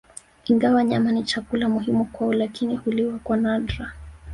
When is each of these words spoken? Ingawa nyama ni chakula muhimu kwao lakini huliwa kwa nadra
Ingawa 0.45 0.83
nyama 0.83 1.11
ni 1.11 1.23
chakula 1.23 1.69
muhimu 1.69 2.05
kwao 2.05 2.33
lakini 2.33 2.75
huliwa 2.75 3.19
kwa 3.19 3.37
nadra 3.37 3.93